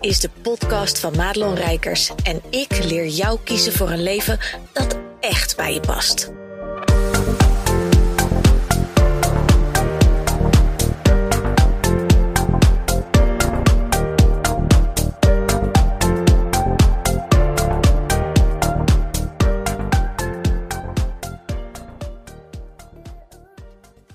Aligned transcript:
is 0.00 0.20
de 0.20 0.30
podcast 0.42 0.98
van 0.98 1.16
Madelon 1.16 1.54
Rijkers 1.54 2.12
en 2.24 2.40
ik 2.50 2.84
leer 2.84 3.06
jou 3.06 3.38
kiezen 3.44 3.72
voor 3.72 3.90
een 3.90 4.02
leven 4.02 4.38
dat 4.72 4.98
echt 5.20 5.56
bij 5.56 5.74
je 5.74 5.80
past. 5.80 6.32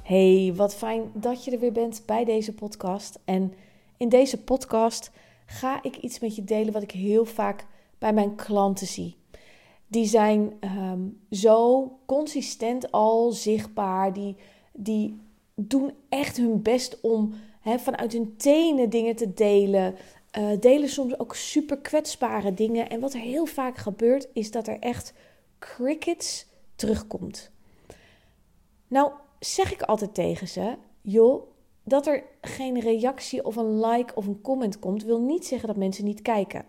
Hey, 0.03 0.53
wat 0.55 0.75
fijn 0.75 1.11
dat 1.13 1.43
je 1.43 1.51
er 1.51 1.59
weer 1.59 1.71
bent 1.71 2.03
bij 2.05 2.25
deze 2.25 2.53
podcast. 2.53 3.19
En 3.25 3.53
in 3.97 4.09
deze 4.09 4.37
podcast 4.37 5.11
ga 5.45 5.83
ik 5.83 5.97
iets 5.97 6.19
met 6.19 6.35
je 6.35 6.43
delen 6.43 6.73
wat 6.73 6.83
ik 6.83 6.91
heel 6.91 7.25
vaak 7.25 7.65
bij 7.97 8.13
mijn 8.13 8.35
klanten 8.35 8.87
zie. 8.87 9.15
Die 9.87 10.05
zijn 10.05 10.53
ehm, 10.59 11.01
zo 11.31 11.91
consistent 12.05 12.91
al 12.91 13.31
zichtbaar. 13.31 14.13
Die, 14.13 14.35
die 14.73 15.21
doen 15.55 15.93
echt 16.09 16.37
hun 16.37 16.61
best 16.61 17.01
om 17.01 17.33
vanuit 17.61 18.13
hun 18.13 18.37
tenen 18.37 18.89
dingen 18.89 19.15
te 19.15 19.33
delen. 19.33 19.95
Uh, 20.37 20.59
delen 20.59 20.89
soms 20.89 21.19
ook 21.19 21.35
super 21.35 21.77
kwetsbare 21.77 22.53
dingen. 22.53 22.89
En 22.89 22.99
wat 22.99 23.13
er 23.13 23.19
heel 23.19 23.45
vaak 23.45 23.77
gebeurt, 23.77 24.27
is 24.33 24.51
dat 24.51 24.67
er 24.67 24.79
echt 24.79 25.13
crickets 25.59 26.45
terugkomt. 26.75 27.51
Nou, 28.87 29.11
zeg 29.39 29.71
ik 29.71 29.81
altijd 29.81 30.13
tegen 30.13 30.47
ze: 30.47 30.75
joh, 31.01 31.47
dat 31.85 32.07
er 32.07 32.23
geen 32.41 32.79
reactie 32.79 33.45
of 33.45 33.55
een 33.55 33.79
like 33.79 34.15
of 34.15 34.27
een 34.27 34.41
comment 34.41 34.79
komt, 34.79 35.03
wil 35.03 35.19
niet 35.19 35.45
zeggen 35.45 35.67
dat 35.67 35.77
mensen 35.77 36.05
niet 36.05 36.21
kijken. 36.21 36.65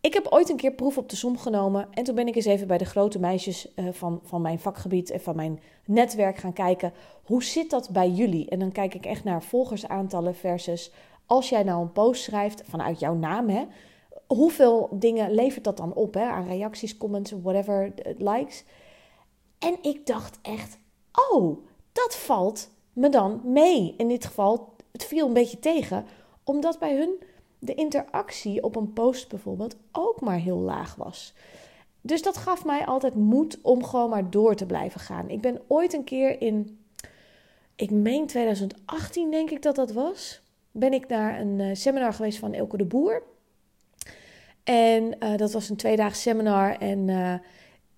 Ik 0.00 0.14
heb 0.14 0.26
ooit 0.30 0.50
een 0.50 0.56
keer 0.56 0.72
proef 0.72 0.98
op 0.98 1.08
de 1.08 1.16
som 1.16 1.38
genomen 1.38 1.88
en 1.90 2.04
toen 2.04 2.14
ben 2.14 2.26
ik 2.26 2.34
eens 2.34 2.44
even 2.44 2.66
bij 2.66 2.78
de 2.78 2.84
grote 2.84 3.18
meisjes 3.18 3.68
uh, 3.76 3.88
van, 3.92 4.20
van 4.22 4.42
mijn 4.42 4.58
vakgebied 4.58 5.10
en 5.10 5.20
van 5.20 5.36
mijn 5.36 5.60
netwerk 5.84 6.36
gaan 6.36 6.52
kijken. 6.52 6.92
Hoe 7.24 7.44
zit 7.44 7.70
dat 7.70 7.90
bij 7.90 8.10
jullie? 8.10 8.48
En 8.48 8.58
dan 8.58 8.72
kijk 8.72 8.94
ik 8.94 9.06
echt 9.06 9.24
naar 9.24 9.42
volgersaantallen 9.42 10.34
versus 10.34 10.92
als 11.26 11.48
jij 11.48 11.62
nou 11.62 11.82
een 11.82 11.92
post 11.92 12.22
schrijft 12.22 12.62
vanuit 12.68 13.00
jouw 13.00 13.14
naam, 13.14 13.48
hè, 13.48 13.64
hoeveel 14.26 14.88
dingen 14.92 15.30
levert 15.30 15.64
dat 15.64 15.76
dan 15.76 15.94
op 15.94 16.14
hè, 16.14 16.24
aan 16.24 16.46
reacties, 16.46 16.96
comments, 16.96 17.32
whatever, 17.42 17.92
likes. 18.18 18.64
En 19.58 19.76
ik 19.82 20.06
dacht 20.06 20.38
echt, 20.42 20.78
oh, 21.30 21.64
dat 21.92 22.16
valt 22.16 22.70
me 23.00 23.08
dan 23.08 23.40
mee. 23.44 23.94
In 23.96 24.08
dit 24.08 24.24
geval, 24.24 24.74
het 24.92 25.04
viel 25.04 25.26
een 25.26 25.32
beetje 25.32 25.58
tegen, 25.58 26.04
omdat 26.44 26.78
bij 26.78 26.96
hun 26.96 27.22
de 27.58 27.74
interactie 27.74 28.62
op 28.62 28.76
een 28.76 28.92
post 28.92 29.28
bijvoorbeeld 29.28 29.76
ook 29.92 30.20
maar 30.20 30.38
heel 30.38 30.58
laag 30.58 30.94
was. 30.94 31.34
Dus 32.00 32.22
dat 32.22 32.36
gaf 32.36 32.64
mij 32.64 32.86
altijd 32.86 33.14
moed 33.14 33.58
om 33.62 33.84
gewoon 33.84 34.10
maar 34.10 34.30
door 34.30 34.54
te 34.54 34.66
blijven 34.66 35.00
gaan. 35.00 35.28
Ik 35.28 35.40
ben 35.40 35.60
ooit 35.66 35.92
een 35.92 36.04
keer 36.04 36.40
in, 36.40 36.78
ik 37.76 37.90
meen 37.90 38.26
2018 38.26 39.30
denk 39.30 39.50
ik 39.50 39.62
dat 39.62 39.74
dat 39.74 39.92
was, 39.92 40.42
ben 40.70 40.92
ik 40.92 41.08
naar 41.08 41.40
een 41.40 41.60
eh, 41.60 41.74
seminar 41.74 42.12
geweest 42.12 42.38
van 42.38 42.52
Elke 42.52 42.76
de 42.76 42.84
Boer. 42.84 43.22
En 44.64 45.16
uh, 45.20 45.36
dat 45.36 45.52
was 45.52 45.68
een 45.68 45.76
tweedaags 45.76 46.22
seminar 46.22 46.76
en 46.78 47.08
uh, 47.08 47.34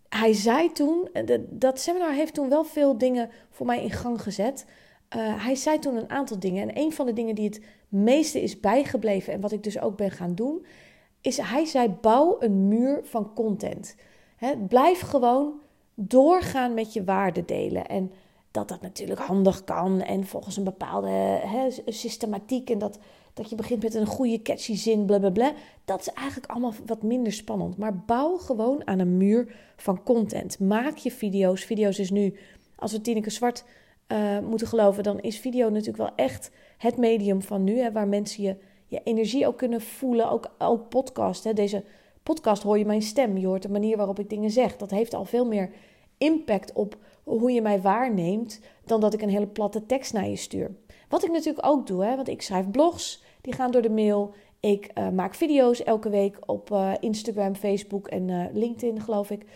hij 0.08 0.32
zei 0.32 0.72
toen, 0.72 1.08
dat 1.48 1.80
seminar 1.80 2.12
heeft 2.12 2.34
toen 2.34 2.48
wel 2.48 2.64
veel 2.64 2.98
dingen 2.98 3.30
voor 3.50 3.66
mij 3.66 3.82
in 3.82 3.90
gang 3.90 4.22
gezet. 4.22 4.64
Uh, 5.16 5.44
hij 5.44 5.54
zei 5.54 5.78
toen 5.78 5.96
een 5.96 6.10
aantal 6.10 6.38
dingen. 6.38 6.68
En 6.68 6.78
een 6.78 6.92
van 6.92 7.06
de 7.06 7.12
dingen 7.12 7.34
die 7.34 7.48
het 7.48 7.60
meeste 7.88 8.42
is 8.42 8.60
bijgebleven 8.60 9.32
en 9.32 9.40
wat 9.40 9.52
ik 9.52 9.62
dus 9.62 9.80
ook 9.80 9.96
ben 9.96 10.10
gaan 10.10 10.34
doen, 10.34 10.66
is 11.20 11.36
hij 11.36 11.64
zei: 11.64 11.88
bouw 11.88 12.36
een 12.40 12.68
muur 12.68 13.00
van 13.04 13.34
content. 13.34 13.96
blijf 14.68 15.00
gewoon 15.00 15.52
doorgaan 15.94 16.74
met 16.74 16.92
je 16.92 17.04
waarden 17.04 17.46
delen. 17.46 17.86
En 17.86 18.12
dat 18.50 18.68
dat 18.68 18.80
natuurlijk 18.80 19.20
handig 19.20 19.64
kan 19.64 20.02
en 20.02 20.26
volgens 20.26 20.56
een 20.56 20.64
bepaalde 20.64 21.40
systematiek 21.86 22.70
en 22.70 22.78
dat, 22.78 22.98
dat 23.34 23.50
je 23.50 23.56
begint 23.56 23.82
met 23.82 23.94
een 23.94 24.06
goede 24.06 24.42
catchy 24.42 24.76
zin, 24.76 25.04
blablabla. 25.04 25.52
Dat 25.84 26.00
is 26.00 26.08
eigenlijk 26.08 26.50
allemaal 26.50 26.74
wat 26.86 27.02
minder 27.02 27.32
spannend. 27.32 27.76
Maar 27.76 27.96
bouw 27.96 28.36
gewoon 28.36 28.86
aan 28.86 28.98
een 28.98 29.16
muur 29.16 29.54
van 29.76 30.02
content. 30.02 30.58
Maak 30.58 30.96
je 30.96 31.10
video's. 31.10 31.64
Video's 31.64 31.98
is 31.98 32.10
nu, 32.10 32.38
als 32.76 32.92
we 32.92 33.00
Tineke 33.00 33.30
Zwart 33.30 33.64
uh, 34.12 34.38
moeten 34.38 34.66
geloven, 34.66 35.02
dan 35.02 35.20
is 35.20 35.38
video 35.38 35.68
natuurlijk 35.68 35.96
wel 35.96 36.10
echt 36.16 36.50
het 36.78 36.96
medium 36.96 37.42
van 37.42 37.64
nu. 37.64 37.78
Hè, 37.78 37.92
waar 37.92 38.08
mensen 38.08 38.42
je, 38.42 38.56
je 38.86 39.00
energie 39.04 39.46
ook 39.46 39.58
kunnen 39.58 39.80
voelen. 39.80 40.30
Ook, 40.30 40.50
ook 40.58 40.88
podcast. 40.88 41.44
Hè. 41.44 41.52
Deze 41.52 41.84
podcast 42.22 42.62
hoor 42.62 42.78
je 42.78 42.84
mijn 42.84 43.02
stem. 43.02 43.36
Je 43.36 43.46
hoort 43.46 43.62
de 43.62 43.68
manier 43.68 43.96
waarop 43.96 44.18
ik 44.18 44.30
dingen 44.30 44.50
zeg. 44.50 44.76
Dat 44.76 44.90
heeft 44.90 45.14
al 45.14 45.24
veel 45.24 45.46
meer 45.46 45.70
impact 46.18 46.72
op 46.72 46.96
hoe 47.24 47.52
je 47.52 47.62
mij 47.62 47.80
waarneemt. 47.80 48.60
dan 48.84 49.00
dat 49.00 49.14
ik 49.14 49.22
een 49.22 49.28
hele 49.28 49.46
platte 49.46 49.86
tekst 49.86 50.12
naar 50.12 50.28
je 50.28 50.36
stuur. 50.36 50.70
Wat 51.08 51.24
ik 51.24 51.30
natuurlijk 51.30 51.66
ook 51.66 51.86
doe, 51.86 52.04
hè, 52.04 52.16
want 52.16 52.28
ik 52.28 52.42
schrijf 52.42 52.70
blogs. 52.70 53.22
Die 53.40 53.52
gaan 53.52 53.70
door 53.70 53.82
de 53.82 53.90
mail. 53.90 54.34
Ik 54.60 54.90
uh, 54.94 55.08
maak 55.08 55.34
video's 55.34 55.82
elke 55.82 56.08
week 56.08 56.38
op 56.46 56.70
uh, 56.70 56.92
Instagram, 57.00 57.54
Facebook 57.54 58.08
en 58.08 58.50
LinkedIn, 58.52 59.00
geloof 59.00 59.30
ik. 59.30 59.46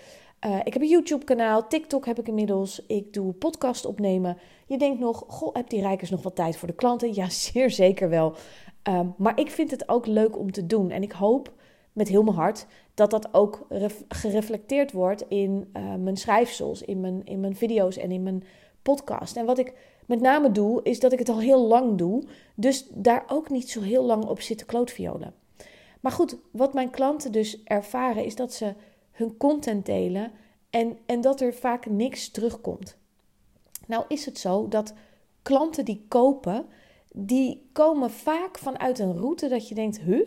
Uh, 0.44 0.58
ik 0.64 0.72
heb 0.72 0.82
een 0.82 0.88
YouTube-kanaal, 0.88 1.69
TikTok 1.69 2.06
heb 2.06 2.19
ik 2.19 2.28
inmiddels. 2.28 2.86
Ik 2.86 3.12
doe 3.12 3.32
podcast 3.32 3.84
opnemen. 3.84 4.38
Je 4.66 4.78
denkt 4.78 5.00
nog, 5.00 5.24
goh, 5.28 5.54
heb 5.54 5.70
die 5.70 5.80
Rijkers 5.80 6.10
nog 6.10 6.22
wat 6.22 6.34
tijd 6.34 6.56
voor 6.56 6.69
de 6.69 6.74
klanten? 6.74 7.14
Ja, 7.14 7.28
zeer 7.50 7.70
zeker 7.70 8.08
wel. 8.08 8.34
Uh, 8.88 9.00
maar 9.16 9.41
ik 9.41 9.50
vind 9.50 9.70
het 9.70 9.88
ook 9.88 10.06
leuk 10.06 10.38
om 10.38 10.52
te 10.52 10.66
doen. 10.66 10.91
En 10.91 11.02
ik 11.02 11.12
hoop 11.12 11.52
met 11.92 12.08
heel 12.08 12.22
mijn 12.22 12.36
hart 12.36 12.66
dat 12.94 13.10
dat 13.10 13.34
ook 13.34 13.66
gereflecteerd 14.08 14.92
wordt 14.92 15.24
in 15.28 15.70
uh, 15.76 15.94
mijn 15.94 16.16
schrijfsels, 16.16 16.82
in 16.82 17.00
mijn, 17.00 17.24
in 17.24 17.41
mijn 17.41 17.56
video's 17.56 17.97
en 17.97 18.10
in 18.10 18.22
mijn 18.22 18.44
podcast. 18.82 19.36
En 19.36 19.47
wat 19.47 19.58
ik 19.58 19.72
met 20.06 20.20
name 20.20 20.53
doe, 20.53 20.80
is 20.82 21.00
dat 21.00 21.12
ik 21.12 21.18
het 21.18 21.28
al 21.28 21.41
heel 21.41 21.66
lang 21.66 21.98
doe. 21.98 22.22
Dus 22.54 22.86
daar 22.94 23.24
ook 23.26 23.50
niet 23.50 23.70
zo 23.70 23.80
heel 23.80 24.04
lang 24.04 24.24
op 24.24 24.41
zitten 24.41 24.66
klootviolen. 24.66 25.34
Maar 26.00 26.12
goed, 26.12 26.36
wat 26.50 26.74
mijn 26.74 26.91
klanten 26.91 27.32
dus 27.32 27.62
ervaren, 27.62 28.24
is 28.24 28.36
dat 28.36 28.53
ze 28.53 28.74
hun 29.16 29.37
content 29.37 29.87
delen 29.87 30.32
en, 30.71 30.99
en 31.06 31.21
dat 31.21 31.41
er 31.41 31.54
vaak 31.54 31.87
niks 31.87 32.31
terugkomt. 32.31 32.97
Nou 33.87 34.04
is 34.09 34.25
het 34.25 34.38
zo 34.38 34.69
dat 34.69 34.94
klanten 35.43 35.84
die 35.84 36.04
kopen, 36.09 36.66
die 37.12 37.69
komen 37.72 38.10
vaak 38.10 38.59
vanuit 38.59 38.99
een 38.99 39.16
route 39.16 39.49
dat 39.49 39.69
je 39.69 39.75
denkt, 39.75 40.00
huh? 40.00 40.27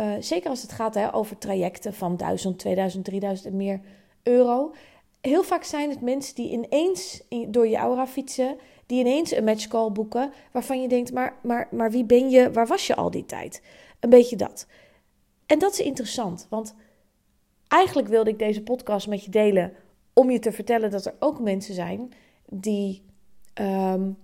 Uh, 0.00 0.14
zeker 0.20 0.50
als 0.50 0.62
het 0.62 0.72
gaat 0.72 0.94
hè, 0.94 1.14
over 1.14 1.38
trajecten 1.38 1.94
van 1.94 2.16
1000, 2.16 2.58
2000, 2.58 3.04
3000 3.04 3.46
en 3.46 3.56
meer 3.56 3.80
euro. 4.22 4.74
Heel 5.20 5.42
vaak 5.42 5.64
zijn 5.64 5.90
het 5.90 6.00
mensen 6.00 6.34
die 6.34 6.50
ineens 6.50 7.22
door 7.48 7.68
je 7.68 7.76
aura 7.76 8.06
fietsen, 8.06 8.56
die 8.86 9.00
ineens 9.00 9.32
een 9.32 9.44
matchcall 9.44 9.90
boeken, 9.90 10.32
waarvan 10.52 10.82
je 10.82 10.88
denkt, 10.88 11.12
maar, 11.12 11.38
maar, 11.42 11.68
maar 11.70 11.90
wie 11.90 12.04
ben 12.04 12.30
je, 12.30 12.50
waar 12.50 12.66
was 12.66 12.86
je 12.86 12.94
al 12.94 13.10
die 13.10 13.26
tijd? 13.26 13.62
Een 14.00 14.10
beetje 14.10 14.36
dat. 14.36 14.66
En 15.46 15.58
dat 15.58 15.72
is 15.72 15.80
interessant, 15.80 16.46
want 16.50 16.74
Eigenlijk 17.70 18.08
wilde 18.08 18.30
ik 18.30 18.38
deze 18.38 18.62
podcast 18.62 19.08
met 19.08 19.24
je 19.24 19.30
delen 19.30 19.72
om 20.12 20.30
je 20.30 20.38
te 20.38 20.52
vertellen 20.52 20.90
dat 20.90 21.04
er 21.04 21.14
ook 21.18 21.40
mensen 21.40 21.74
zijn 21.74 22.12
die 22.48 23.02
um, 23.54 24.18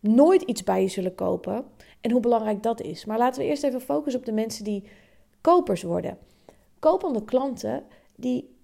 nooit 0.00 0.42
iets 0.42 0.64
bij 0.64 0.82
je 0.82 0.88
zullen 0.88 1.14
kopen 1.14 1.64
en 2.00 2.10
hoe 2.10 2.20
belangrijk 2.20 2.62
dat 2.62 2.80
is. 2.80 3.04
Maar 3.04 3.18
laten 3.18 3.42
we 3.42 3.48
eerst 3.48 3.62
even 3.62 3.80
focussen 3.80 4.20
op 4.20 4.26
de 4.26 4.32
mensen 4.32 4.64
die 4.64 4.84
kopers 5.40 5.82
worden. 5.82 6.18
Kopende 6.78 7.24
klanten 7.24 7.84
die 8.16 8.56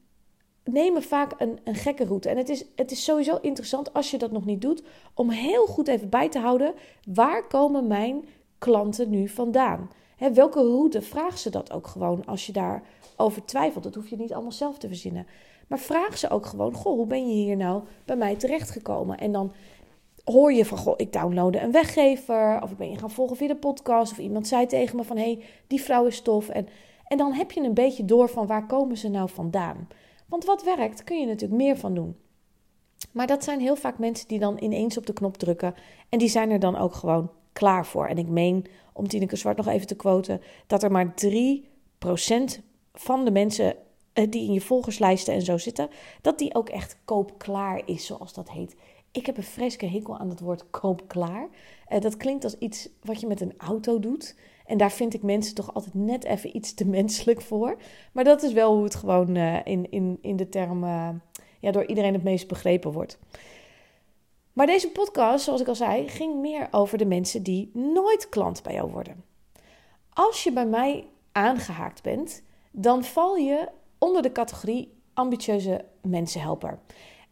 nemen 0.65 1.03
vaak 1.03 1.33
een, 1.39 1.59
een 1.65 1.75
gekke 1.75 2.05
route. 2.05 2.29
En 2.29 2.37
het 2.37 2.49
is, 2.49 2.65
het 2.77 2.91
is 2.91 3.05
sowieso 3.05 3.39
interessant 3.41 3.93
als 3.93 4.11
je 4.11 4.19
dat 4.19 4.31
nog 4.31 4.45
niet 4.45 4.61
doet, 4.61 4.83
om 5.15 5.31
heel 5.31 5.67
goed 5.67 5.89
even 5.89 6.09
bij 6.09 6.29
te 6.29 6.39
houden 6.39 6.75
waar 7.13 7.47
komen 7.47 7.87
mijn 7.87 8.25
klanten 8.59 9.11
nu 9.11 9.29
vandaan. 9.29 9.91
Welke 10.19 10.61
route? 10.61 11.03
Vraag 11.03 11.39
ze 11.39 11.51
dat 11.51 11.73
ook 11.73 11.87
gewoon 11.87 12.27
als 12.27 12.47
je 12.47 12.53
daarover 12.53 13.45
twijfelt. 13.45 13.85
Dat 13.85 13.95
hoef 13.95 14.09
je 14.09 14.17
niet 14.17 14.33
allemaal 14.33 14.53
zelf 14.53 14.79
te 14.79 14.89
verzinnen. 14.89 15.27
Maar 15.69 15.79
vraag 15.79 16.19
ze 16.19 16.31
ook 16.31 16.47
gewoon: 16.47 16.73
Goh, 16.73 16.97
hoe 16.97 17.07
ben 17.07 17.29
je 17.29 17.35
hier 17.35 17.57
nou 17.57 17.83
bij 18.05 18.17
mij 18.17 18.37
terechtgekomen? 18.37 19.19
En 19.19 19.33
dan 19.33 19.53
hoor 20.25 20.53
je 20.53 20.65
van: 20.65 20.79
Goh, 20.79 20.95
ik 20.97 21.13
downloadde 21.13 21.61
een 21.61 21.73
weggever. 21.73 22.63
Of 22.63 22.71
ik 22.71 22.77
ben 22.77 22.91
je 22.91 22.99
gaan 22.99 23.11
volgen 23.11 23.37
via 23.37 23.49
de 23.49 23.57
podcast. 23.57 24.13
Of 24.13 24.19
iemand 24.19 24.49
zei 24.49 24.67
tegen 24.67 24.97
me: 24.97 25.05
van, 25.05 25.17
Hé, 25.17 25.33
hey, 25.33 25.45
die 25.67 25.83
vrouw 25.83 26.07
is 26.07 26.21
tof. 26.21 26.49
En, 26.49 26.69
en 27.07 27.19
dan 27.19 27.33
heb 27.33 27.53
je 27.53 27.61
een 27.61 27.75
beetje 27.75 28.05
door 28.05 28.29
van 28.29 28.47
waar 28.47 28.67
komen 28.67 28.97
ze 28.97 29.09
nou 29.09 29.29
vandaan. 29.29 29.89
Want 30.29 30.45
wat 30.45 30.65
werkt, 30.65 31.05
kun 31.05 31.21
je 31.21 31.27
natuurlijk 31.27 31.63
meer 31.63 31.77
van 31.77 31.95
doen. 31.95 32.17
Maar 33.13 33.27
dat 33.27 33.45
zijn 33.45 33.61
heel 33.61 33.77
vaak 33.77 33.99
mensen 33.99 34.29
die 34.29 34.39
dan 34.39 34.57
ineens 34.59 34.99
op 34.99 35.07
de 35.07 35.13
knop 35.13 35.37
drukken. 35.37 35.75
En 36.09 36.19
die 36.19 36.29
zijn 36.29 36.51
er 36.51 36.59
dan 36.59 36.77
ook 36.77 36.95
gewoon 36.95 37.31
klaar 37.55 37.87
voor. 37.87 38.07
En 38.07 38.19
ik 38.19 38.29
meen, 38.29 38.67
om 38.93 39.09
Tineke 39.09 39.37
Zwart 39.37 39.57
nog 39.57 39.67
even 39.67 39.87
te 39.87 39.97
quoten, 39.97 40.41
dat 40.67 40.83
er 40.83 40.91
maar 40.91 41.15
3% 41.27 42.63
van 42.93 43.25
de 43.25 43.31
mensen 43.31 43.77
eh, 44.13 44.31
die 44.31 44.47
in 44.47 44.53
je 44.53 44.61
volgerslijsten 44.61 45.35
en 45.35 45.43
zo 45.43 45.59
zitten, 45.59 45.89
dat 46.21 46.39
die 46.39 46.55
ook 46.55 46.69
echt 46.69 46.97
koopklaar 47.05 47.83
is, 47.85 48.07
zoals 48.07 48.33
dat 48.33 48.51
heet. 48.51 48.77
Ik 49.13 49.27
heb 49.27 49.37
een 49.37 49.43
freske 49.43 49.87
hekel 49.87 50.19
aan 50.19 50.29
het 50.29 50.41
woord 50.41 50.71
koopklaar. 50.71 51.49
Uh, 51.89 52.01
dat 52.01 52.17
klinkt 52.17 52.45
als 52.45 52.59
iets 52.59 52.89
wat 53.03 53.21
je 53.21 53.27
met 53.27 53.41
een 53.41 53.55
auto 53.57 54.01
doet. 54.01 54.37
En 54.67 54.77
daar 54.77 54.93
vind 54.93 55.15
ik 55.15 55.23
mensen 55.23 55.55
toch 55.55 55.75
altijd 55.75 55.95
net 55.95 56.25
even 56.25 56.57
iets 56.57 56.75
te 56.75 56.87
menselijk 56.87 57.41
voor. 57.41 57.77
Maar 58.13 58.25
dat 58.25 58.43
is 58.43 58.53
wel 58.53 58.75
hoe 58.75 58.85
het 58.85 58.95
gewoon 58.95 59.37
uh, 59.37 59.59
in, 59.65 59.91
in, 59.91 60.19
in 60.21 60.37
de 60.37 60.49
term 60.49 60.85
ja, 61.61 61.71
door 61.71 61.87
iedereen 61.87 62.13
het 62.13 62.23
meest 62.23 62.49
begrepen 62.49 62.93
wordt. 62.93 63.19
Maar 64.55 64.67
deze 64.67 64.91
podcast, 64.91 65.45
zoals 65.45 65.61
ik 65.61 65.69
al 65.69 65.75
zei, 65.75 66.09
ging 66.09 66.41
meer 66.41 66.69
over 66.71 66.99
de 66.99 67.07
mensen 67.07 67.43
die 67.43 67.71
nooit 67.73 68.29
klant 68.29 68.63
bij 68.63 68.75
jou 68.75 68.91
worden. 68.91 69.25
Als 70.13 70.45
je 70.45 70.53
bij 70.53 70.67
mij 70.67 71.07
aangehaakt 71.33 72.03
bent, 72.03 72.43
dan 72.71 73.05
val 73.05 73.37
je 73.37 73.69
onder 73.99 74.23
de 74.23 74.33
categorie 74.33 74.93
ambitieuze 75.15 75.85
mensenhelper. 76.03 76.79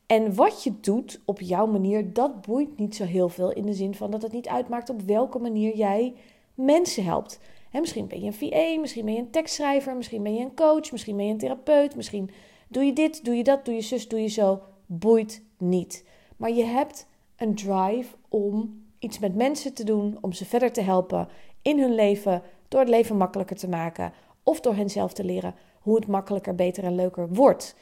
En 0.07 0.35
wat 0.35 0.63
je 0.63 0.81
doet 0.81 1.21
op 1.25 1.41
jouw 1.41 1.67
manier, 1.67 2.13
dat 2.13 2.43
boeit 2.43 2.79
niet 2.79 2.97
zo 2.97 3.05
heel 3.05 3.29
veel 3.29 3.53
in 3.53 3.67
de 3.67 3.73
zin 3.73 3.95
van 3.95 4.11
dat 4.11 4.23
het 4.23 4.33
niet 4.33 4.49
uitmaakt 4.49 4.91
op 4.91 5.03
welke 5.03 5.39
manier 5.39 5.77
jij 5.77 6.15
mensen 6.55 7.05
helpt. 7.05 7.39
misschien 7.73 8.07
ben 8.07 8.21
je 8.21 8.27
een 8.27 8.33
VA, 8.51 8.81
misschien 8.81 9.05
ben 9.05 9.15
je 9.15 9.21
een 9.21 9.31
tekstschrijver, 9.31 9.97
misschien 9.97 10.23
ben 10.23 10.35
je 10.35 10.45
een 10.45 10.55
coach, 10.55 10.93
misschien 10.93 11.17
ben 11.17 11.27
je 11.27 11.33
een 11.33 11.39
therapeut, 11.39 11.97
misschien 11.97 12.31
doe 12.69 12.85
je 12.85 12.93
dit, 12.93 13.25
doe 13.25 13.35
je 13.35 13.45
dat, 13.45 13.65
doe 13.65 13.75
je 13.75 13.81
zus, 13.81 14.09
doe 14.09 14.21
je 14.21 14.29
zo. 14.29 14.61
Boeit 14.87 15.43
niet. 15.59 16.05
Maar 16.37 16.51
je 16.51 16.65
hebt 16.65 17.07
een 17.37 17.55
drive 17.55 18.15
om 18.29 18.85
iets 18.99 19.19
met 19.19 19.35
mensen 19.35 19.75
te 19.75 19.85
doen, 19.85 20.19
om 20.21 20.33
ze 20.33 20.45
verder 20.45 20.73
te 20.73 20.81
helpen 20.81 21.29
in 21.63 21.81
hun 21.81 21.95
leven, 21.95 22.43
door 22.69 22.81
het 22.81 22.89
leven 22.89 23.17
makkelijker 23.17 23.57
te 23.57 23.69
maken 23.69 24.13
of 24.43 24.61
door 24.61 24.75
hen 24.75 24.91
zelf 24.91 25.13
te 25.13 25.25
leren 25.25 25.55
hoe 25.81 25.95
het 25.95 26.07
makkelijker, 26.07 26.55
beter 26.55 26.85
en 26.85 26.95
leuker 26.95 27.29
wordt. 27.29 27.77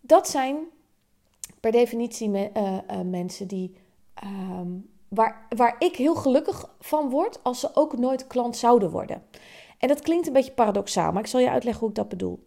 Dat 0.00 0.28
zijn 0.28 0.56
per 1.60 1.72
definitie 1.72 2.28
me, 2.28 2.50
uh, 2.56 2.78
uh, 2.90 3.00
mensen 3.00 3.46
die, 3.46 3.76
um, 4.24 4.90
waar, 5.08 5.46
waar 5.56 5.76
ik 5.78 5.96
heel 5.96 6.14
gelukkig 6.14 6.74
van 6.80 7.10
word 7.10 7.42
als 7.42 7.60
ze 7.60 7.70
ook 7.74 7.98
nooit 7.98 8.26
klant 8.26 8.56
zouden 8.56 8.90
worden. 8.90 9.22
En 9.78 9.88
dat 9.88 10.00
klinkt 10.00 10.26
een 10.26 10.32
beetje 10.32 10.52
paradoxaal, 10.52 11.12
maar 11.12 11.22
ik 11.22 11.28
zal 11.28 11.40
je 11.40 11.50
uitleggen 11.50 11.80
hoe 11.80 11.90
ik 11.90 11.96
dat 11.96 12.08
bedoel. 12.08 12.46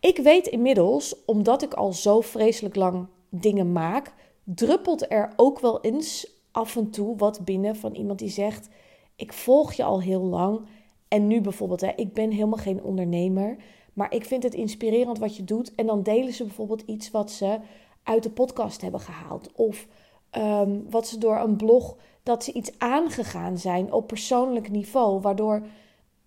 Ik 0.00 0.16
weet 0.18 0.46
inmiddels, 0.46 1.24
omdat 1.24 1.62
ik 1.62 1.74
al 1.74 1.92
zo 1.92 2.20
vreselijk 2.20 2.76
lang 2.76 3.06
dingen 3.28 3.72
maak, 3.72 4.12
druppelt 4.44 5.10
er 5.10 5.32
ook 5.36 5.60
wel 5.60 5.80
eens 5.80 6.32
af 6.50 6.76
en 6.76 6.90
toe 6.90 7.16
wat 7.16 7.44
binnen 7.44 7.76
van 7.76 7.94
iemand 7.94 8.18
die 8.18 8.28
zegt: 8.28 8.68
Ik 9.16 9.32
volg 9.32 9.72
je 9.72 9.84
al 9.84 10.02
heel 10.02 10.22
lang. 10.22 10.60
En 11.08 11.26
nu 11.26 11.40
bijvoorbeeld, 11.40 11.80
hè, 11.80 11.92
ik 11.96 12.12
ben 12.12 12.30
helemaal 12.30 12.58
geen 12.58 12.82
ondernemer, 12.82 13.56
maar 13.92 14.14
ik 14.14 14.24
vind 14.24 14.42
het 14.42 14.54
inspirerend 14.54 15.18
wat 15.18 15.36
je 15.36 15.44
doet. 15.44 15.74
En 15.74 15.86
dan 15.86 16.02
delen 16.02 16.32
ze 16.32 16.44
bijvoorbeeld 16.44 16.82
iets 16.86 17.10
wat 17.10 17.30
ze 17.30 17.58
uit 18.02 18.22
de 18.22 18.30
podcast 18.30 18.80
hebben 18.80 19.00
gehaald. 19.00 19.52
Of 19.54 19.86
um, 20.32 20.90
wat 20.90 21.08
ze 21.08 21.18
door 21.18 21.36
een 21.36 21.56
blog, 21.56 21.96
dat 22.22 22.44
ze 22.44 22.52
iets 22.52 22.78
aangegaan 22.78 23.58
zijn 23.58 23.92
op 23.92 24.06
persoonlijk 24.06 24.70
niveau. 24.70 25.20
Waardoor 25.20 25.66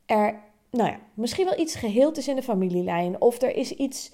er, 0.06 0.44
nou 0.72 0.90
ja, 0.90 1.00
misschien 1.14 1.46
wel 1.46 1.60
iets 1.60 1.76
geheeld 1.76 2.18
is 2.18 2.28
in 2.28 2.36
de 2.36 2.44
familielijn. 2.44 3.22
Of 3.22 3.42
er 3.42 3.56
is 3.56 3.72
iets, 3.72 4.12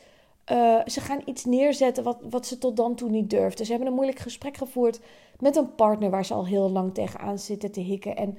uh, 0.52 0.80
ze 0.86 1.02
gaan 1.02 1.22
iets 1.26 1.46
neerzetten 1.46 2.04
wat, 2.04 2.18
wat 2.30 2.46
ze 2.46 2.58
tot 2.58 2.78
dan 2.78 2.96
toe 2.96 3.10
niet 3.10 3.30
durfden. 3.30 3.66
Ze 3.66 3.72
hebben 3.72 3.90
een 3.90 3.96
moeilijk 3.96 4.20
gesprek 4.20 4.58
gevoerd 4.58 5.00
met 5.40 5.56
een 5.56 5.76
partner 5.76 6.10
waar 6.10 6.26
ze 6.26 6.34
al 6.34 6.46
heel 6.46 6.70
lang 6.70 6.94
tegenaan 6.94 7.40
zitten 7.40 7.72
te 7.72 7.80
hikken. 7.80 8.16
En 8.16 8.38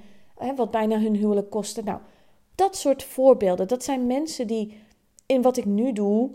wat 0.56 0.70
bijna 0.70 0.98
hun 0.98 1.14
huwelijk 1.14 1.50
kostte. 1.50 1.82
Nou, 1.82 1.98
dat 2.54 2.76
soort 2.76 3.02
voorbeelden, 3.02 3.68
dat 3.68 3.84
zijn 3.84 4.06
mensen 4.06 4.46
die 4.46 4.74
in 5.26 5.42
wat 5.42 5.56
ik 5.56 5.64
nu 5.64 5.92
doe 5.92 6.30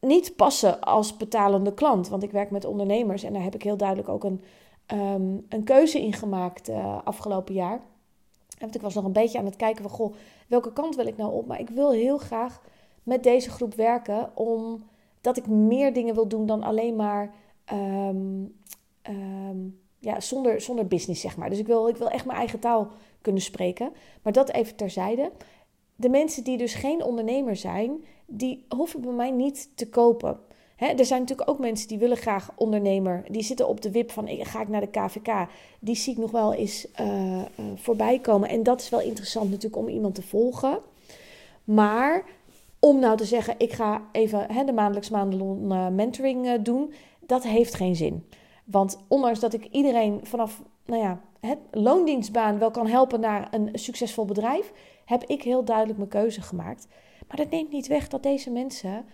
niet 0.00 0.36
passen 0.36 0.80
als 0.80 1.16
betalende 1.16 1.74
klant. 1.74 2.08
Want 2.08 2.22
ik 2.22 2.30
werk 2.30 2.50
met 2.50 2.64
ondernemers 2.64 3.22
en 3.22 3.32
daar 3.32 3.42
heb 3.42 3.54
ik 3.54 3.62
heel 3.62 3.76
duidelijk 3.76 4.08
ook 4.08 4.24
een, 4.24 4.42
um, 4.86 5.46
een 5.48 5.64
keuze 5.64 6.00
in 6.00 6.12
gemaakt 6.12 6.68
uh, 6.68 6.98
afgelopen 7.04 7.54
jaar. 7.54 7.80
Want 8.58 8.74
ik 8.74 8.80
was 8.80 8.94
nog 8.94 9.04
een 9.04 9.12
beetje 9.12 9.38
aan 9.38 9.44
het 9.44 9.56
kijken 9.56 9.82
van, 9.82 9.90
goh, 9.90 10.14
welke 10.46 10.72
kant 10.72 10.96
wil 10.96 11.06
ik 11.06 11.16
nou 11.16 11.32
op? 11.32 11.46
Maar 11.46 11.60
ik 11.60 11.70
wil 11.70 11.90
heel 11.90 12.18
graag 12.18 12.60
met 13.02 13.22
deze 13.22 13.50
groep 13.50 13.74
werken, 13.74 14.30
omdat 15.22 15.36
ik 15.36 15.46
meer 15.46 15.92
dingen 15.92 16.14
wil 16.14 16.28
doen 16.28 16.46
dan 16.46 16.62
alleen 16.62 16.96
maar 16.96 17.34
um, 17.72 18.54
um, 19.08 19.80
ja, 19.98 20.20
zonder, 20.20 20.60
zonder 20.60 20.86
business, 20.86 21.20
zeg 21.20 21.36
maar. 21.36 21.50
Dus 21.50 21.58
ik 21.58 21.66
wil, 21.66 21.88
ik 21.88 21.96
wil 21.96 22.10
echt 22.10 22.24
mijn 22.24 22.38
eigen 22.38 22.58
taal 22.58 22.88
kunnen 23.22 23.42
spreken. 23.42 23.92
Maar 24.22 24.32
dat 24.32 24.50
even 24.50 24.76
terzijde. 24.76 25.32
De 25.96 26.08
mensen 26.08 26.44
die 26.44 26.56
dus 26.56 26.74
geen 26.74 27.02
ondernemer 27.02 27.56
zijn, 27.56 28.04
die 28.26 28.64
hoeven 28.68 29.00
bij 29.00 29.12
mij 29.12 29.30
niet 29.30 29.70
te 29.74 29.88
kopen. 29.88 30.40
er 30.76 31.04
zijn 31.04 31.20
natuurlijk 31.20 31.50
ook 31.50 31.58
mensen 31.58 31.88
die 31.88 31.98
willen 31.98 32.16
graag 32.16 32.50
ondernemer. 32.56 33.24
Die 33.28 33.42
zitten 33.42 33.68
op 33.68 33.80
de 33.80 33.90
wip 33.90 34.10
van 34.10 34.28
ga 34.28 34.60
ik 34.60 34.68
naar 34.68 34.80
de 34.80 34.90
KVK. 34.90 35.48
Die 35.80 35.94
zie 35.94 36.12
ik 36.12 36.18
nog 36.18 36.30
wel 36.30 36.54
eens 36.54 36.86
uh, 37.00 37.36
uh, 37.36 37.44
voorbij 37.74 38.18
komen. 38.18 38.48
En 38.48 38.62
dat 38.62 38.80
is 38.80 38.88
wel 38.88 39.00
interessant 39.00 39.50
natuurlijk 39.50 39.82
om 39.82 39.88
iemand 39.88 40.14
te 40.14 40.22
volgen. 40.22 40.78
Maar 41.64 42.24
om 42.80 42.98
nou 42.98 43.16
te 43.16 43.24
zeggen, 43.24 43.54
ik 43.58 43.72
ga 43.72 44.02
even 44.12 44.66
de 44.66 44.72
maandelijks 44.72 45.10
maandelon 45.10 45.72
uh, 45.72 45.88
mentoring 45.88 46.62
doen. 46.62 46.92
Dat 47.20 47.42
heeft 47.42 47.74
geen 47.74 47.96
zin. 47.96 48.26
Want 48.64 49.04
ondanks 49.08 49.40
dat 49.40 49.52
ik 49.52 49.64
iedereen 49.64 50.20
vanaf 50.22 50.62
nou 50.84 51.02
ja, 51.02 51.20
loondienstbaan 51.70 52.58
wel 52.58 52.70
kan 52.70 52.86
helpen 52.86 53.20
naar 53.20 53.48
een 53.50 53.68
succesvol 53.72 54.24
bedrijf, 54.24 54.72
heb 55.04 55.24
ik 55.24 55.42
heel 55.42 55.64
duidelijk 55.64 55.98
mijn 55.98 56.10
keuze 56.10 56.42
gemaakt. 56.42 56.86
Maar 57.28 57.36
dat 57.36 57.50
neemt 57.50 57.72
niet 57.72 57.86
weg 57.86 58.08
dat 58.08 58.22
deze 58.22 58.50
mensen 58.50 59.04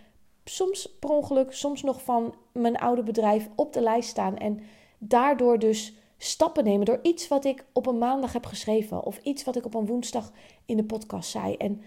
soms 0.44 0.96
per 0.98 1.10
ongeluk, 1.10 1.52
soms 1.52 1.82
nog 1.82 2.02
van 2.02 2.34
mijn 2.52 2.76
oude 2.76 3.02
bedrijf 3.02 3.48
op 3.54 3.72
de 3.72 3.80
lijst 3.80 4.08
staan. 4.08 4.36
En 4.36 4.60
daardoor 4.98 5.58
dus 5.58 5.94
stappen 6.19 6.64
nemen 6.64 6.86
door 6.86 6.98
iets 7.02 7.28
wat 7.28 7.44
ik 7.44 7.64
op 7.72 7.86
een 7.86 7.98
maandag 7.98 8.32
heb 8.32 8.46
geschreven. 8.46 9.04
Of 9.04 9.19
iets 9.22 9.44
wat 9.44 9.56
ik 9.56 9.64
op 9.64 9.74
een 9.74 9.86
woensdag 9.86 10.32
in 10.66 10.76
de 10.76 10.84
podcast 10.84 11.30
zei. 11.30 11.54
En 11.56 11.82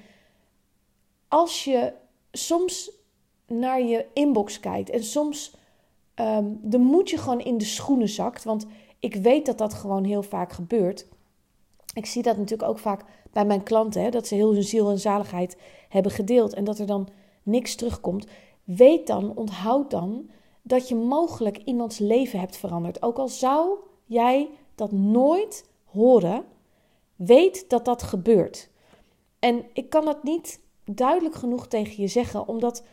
als 1.30 1.64
je 1.64 1.94
soms 2.32 2.92
naar 3.48 3.82
je 3.82 4.06
inbox 4.14 4.60
kijkt 4.60 4.90
en 4.90 5.04
soms 5.04 5.56
um, 6.16 6.60
de 6.64 6.78
moed 6.78 7.10
je 7.10 7.18
gewoon 7.18 7.40
in 7.40 7.58
de 7.58 7.66
schoenen 7.66 8.10
zakt. 8.10 8.44
Want 8.44 8.66
ik 9.00 9.16
weet 9.16 9.46
dat 9.46 9.58
dat 9.58 9.74
gewoon 9.74 10.04
heel 10.04 10.24
vaak 10.24 10.52
gebeurt. 10.52 11.08
Ik 11.94 12.06
zie 12.06 12.24
dat 12.24 12.38
natuurlijk 12.38 12.70
ook 12.70 12.80
vaak 12.80 13.04
bij 13.32 13.46
mijn 13.46 13.64
klanten, 13.64 14.02
hè, 14.02 14.10
dat 14.10 14.28
ze 14.28 14.36
heel 14.36 14.54
hun 14.54 14.64
ziel 14.64 14.90
en 14.90 15.00
zaligheid 15.00 15.58
hebben 15.90 16.12
gedeeld 16.12 16.54
en 16.54 16.64
dat 16.64 16.80
er 16.80 16.86
dan 16.86 17.08
niks 17.44 17.76
terugkomt. 17.76 18.28
Weet 18.64 19.08
dan, 19.08 19.36
onthoud 19.36 19.92
dan 19.92 20.30
dat 20.62 20.88
je 20.88 20.96
mogelijk 20.96 21.58
iemands 21.58 21.98
leven 21.98 22.40
hebt 22.40 22.58
veranderd. 22.58 23.02
Ook 23.02 23.18
al 23.18 23.28
zou 23.28 23.78
jij 24.06 24.50
dat 24.76 24.92
nooit 24.92 25.70
horen, 25.86 26.46
weet 27.16 27.70
dat 27.70 27.86
dat 27.86 28.04
gebeurt. 28.04 28.70
En 29.40 29.66
ik 29.74 29.90
kan 29.90 30.06
dat 30.06 30.24
niet 30.24 30.60
duidelijk 30.96 31.36
genoeg 31.36 31.68
tegen 31.68 32.02
je 32.02 32.08
zeggen, 32.08 32.48
omdat, 32.48 32.84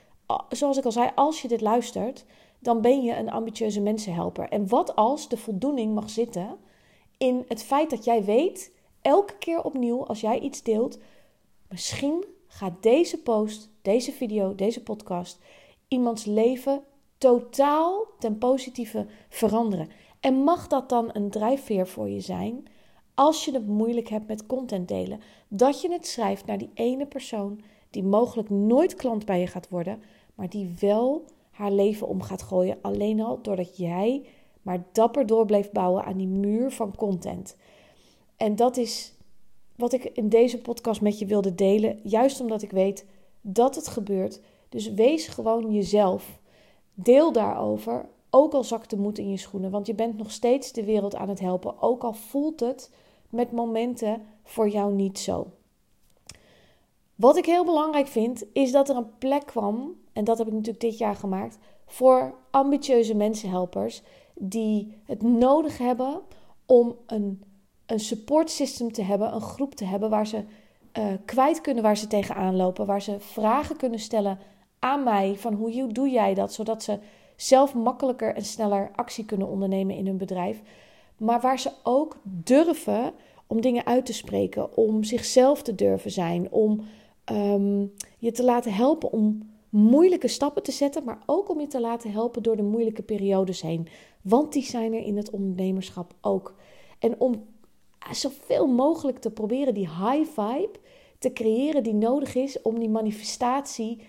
zoals 0.49 0.77
ik 0.77 0.85
al 0.85 0.93
zei, 0.93 1.11
als 1.15 1.43
je 1.43 1.49
dit 1.49 1.61
luistert, 1.61 2.25
dan 2.59 2.81
ben 2.81 3.03
je 3.03 3.17
een 3.17 3.31
ambitieuze 3.31 3.81
mensenhelper. 3.81 4.49
En 4.49 4.69
wat 4.69 4.97
als 4.97 5.29
de 5.29 5.37
voldoening 5.37 5.95
mag 5.95 6.11
zitten 6.11 6.57
in 7.19 7.45
het 7.49 7.63
feit 7.63 7.91
dat 7.91 8.05
jij 8.05 8.25
weet, 8.25 8.73
elke 9.03 9.39
keer 9.39 9.63
opnieuw 9.63 10.07
als 10.07 10.21
jij 10.21 10.39
iets 10.39 10.63
deelt, 10.63 10.99
misschien 11.69 12.25
gaat 12.47 12.83
deze 12.83 13.23
post, 13.23 13.71
deze 13.83 14.13
video, 14.13 14.55
deze 14.55 14.83
podcast 14.83 15.39
iemands 15.89 16.25
leven 16.25 16.83
totaal 17.19 18.07
ten 18.19 18.39
positieve 18.39 19.07
veranderen. 19.29 19.89
En 20.21 20.35
mag 20.35 20.67
dat 20.67 20.89
dan 20.89 21.11
een 21.13 21.31
drijfveer 21.31 21.87
voor 21.87 22.09
je 22.09 22.21
zijn 22.21 22.67
als 23.15 23.45
je 23.45 23.53
het 23.53 23.67
moeilijk 23.67 24.09
hebt 24.09 24.27
met 24.27 24.47
content 24.47 24.89
delen? 24.89 25.21
Dat 25.49 25.81
je 25.81 25.93
het 25.93 26.07
schrijft 26.07 26.47
naar 26.47 26.59
die 26.59 26.71
ene 26.75 27.07
persoon 27.07 27.61
die 27.97 28.05
mogelijk 28.05 28.51
nooit 28.51 28.95
klant 28.95 29.25
bij 29.25 29.41
je 29.41 29.47
gaat 29.47 29.69
worden, 29.69 30.03
maar 30.35 30.49
die 30.49 30.75
wel 30.81 31.25
haar 31.51 31.73
leven 31.73 32.09
om 32.09 32.23
gaat 32.23 32.43
gooien. 32.43 32.79
Alleen 32.81 33.21
al 33.21 33.39
doordat 33.43 33.77
jij 33.77 34.27
maar 34.63 34.85
dapper 34.93 35.27
door 35.27 35.47
bleef 35.47 35.71
bouwen 35.71 36.05
aan 36.05 36.17
die 36.17 36.27
muur 36.27 36.71
van 36.71 36.97
content. 36.97 37.57
En 38.37 38.57
dat 38.57 38.77
is 38.77 39.15
wat 39.77 39.93
ik 39.93 40.05
in 40.05 40.29
deze 40.29 40.59
podcast 40.59 41.01
met 41.01 41.19
je 41.19 41.27
wilde 41.27 41.55
delen. 41.55 42.01
Juist 42.03 42.41
omdat 42.41 42.63
ik 42.63 42.71
weet 42.71 43.07
dat 43.41 43.75
het 43.75 43.89
gebeurt. 43.89 44.41
Dus 44.69 44.93
wees 44.93 45.27
gewoon 45.27 45.73
jezelf. 45.73 46.41
Deel 46.95 47.33
daarover. 47.33 48.09
Ook 48.31 48.53
al 48.53 48.65
zakt 48.65 48.91
de 48.91 48.97
moed 48.97 49.19
in 49.19 49.31
je 49.31 49.37
schoenen. 49.37 49.71
Want 49.71 49.87
je 49.87 49.95
bent 49.95 50.17
nog 50.17 50.31
steeds 50.31 50.73
de 50.73 50.85
wereld 50.85 51.15
aan 51.15 51.29
het 51.29 51.41
helpen. 51.41 51.83
Ook 51.83 52.05
al 52.05 52.13
voelt 52.13 52.61
het 52.61 52.91
met 53.31 53.53
momenten 53.53 54.23
voor 54.43 54.69
jou 54.69 54.93
niet 54.93 55.19
zo. 55.19 55.47
Wat 57.17 57.37
ik 57.37 57.47
heel 57.47 57.65
belangrijk 57.65 58.07
vind, 58.07 58.45
is 58.53 58.73
dat 58.73 58.89
er 58.89 58.97
een 58.97 59.19
plek 59.19 59.47
kwam, 59.47 59.95
en 60.13 60.25
dat 60.25 60.39
heb 60.39 60.47
ik 60.47 60.53
natuurlijk 60.53 60.81
dit 60.81 60.99
jaar 60.99 61.17
gemaakt, 61.17 61.59
voor 61.87 62.35
ambitieuze 62.51 63.15
mensenhelpers 63.15 64.03
die 64.35 64.99
het 65.05 65.23
nodig 65.23 65.79
hebben 65.79 66.21
om 66.67 66.97
een, 67.07 67.43
een 67.87 68.01
support 68.01 68.51
system 68.51 68.93
te 68.93 69.03
hebben, 69.03 69.35
een 69.35 69.41
groep 69.41 69.75
te 69.75 69.85
hebben 69.85 70.11
waar 70.11 70.27
ze 70.27 70.45
uh, 70.99 71.05
kwijt 71.25 71.61
kunnen 71.61 71.83
waar 71.83 71.97
ze 71.97 72.07
tegenaan 72.07 72.57
lopen, 72.57 72.87
waar 72.87 73.03
ze 73.03 73.21
vragen 73.21 73.77
kunnen 73.77 73.99
stellen 73.99 74.39
aan 74.79 75.03
mij 75.03 75.35
van 75.37 75.55
hoe 75.55 75.93
doe 75.93 76.11
jij 76.11 76.35
dat, 76.35 76.53
zodat 76.53 76.83
ze 76.83 76.99
zelf 77.37 77.75
makkelijker 77.75 78.35
en 78.35 78.45
sneller 78.45 78.91
actie 78.95 79.25
kunnen 79.25 79.49
ondernemen 79.49 79.97
in 79.97 80.07
hun 80.07 80.17
bedrijf, 80.17 80.63
maar 81.17 81.41
waar 81.41 81.59
ze 81.59 81.71
ook 81.83 82.17
durven 82.23 83.13
om 83.47 83.61
dingen 83.61 83.87
uit 83.87 84.07
te 84.07 84.13
spreken, 84.13 84.77
om 84.77 85.05
zichzelf 85.05 85.63
te 85.63 85.75
durven 85.75 86.11
zijn, 86.11 86.51
om 86.51 86.81
ehm, 87.27 87.87
je 88.19 88.33
te 88.33 88.45
laten 88.45 88.73
helpen 88.73 89.13
om 89.13 89.51
moeilijke 89.69 90.29
stappen 90.29 90.63
te 90.63 90.73
zetten, 90.73 91.05
maar 91.05 91.23
ook 91.27 91.49
om 91.49 91.61
je 91.61 91.67
te 91.67 91.81
laten 91.81 92.13
helpen 92.13 92.43
door 92.43 92.57
de 92.57 92.63
moeilijke 92.63 93.03
periodes 93.03 93.61
heen. 93.61 93.89
Want 94.23 94.53
die 94.53 94.63
zijn 94.63 94.93
er 94.93 95.03
in 95.03 95.17
het 95.17 95.31
ondernemerschap 95.31 96.15
ook. 96.21 96.55
En 96.99 97.21
om 97.21 97.45
zoveel 98.13 98.67
mogelijk 98.67 99.19
te 99.19 99.31
proberen 99.31 99.75
die 99.75 99.89
high 99.89 100.41
vibe 100.41 100.79
te 101.19 101.33
creëren 101.33 101.83
die 101.83 101.95
nodig 101.95 102.35
is 102.35 102.63
om 102.63 102.79
die 102.79 102.89
manifestatie 102.89 104.01